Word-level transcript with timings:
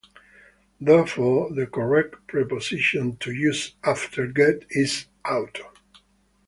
Therefore, 0.79 1.53
the 1.53 1.67
correct 1.67 2.25
preposition 2.25 3.17
to 3.17 3.31
use 3.31 3.75
after 3.83 4.25
"get" 4.25 4.65
is 4.71 5.05
"out." 5.25 5.59